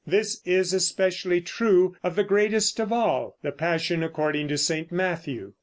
[0.07, 4.91] This is especially true of the greatest of all, the Passion according to St.
[4.91, 5.53] Matthew.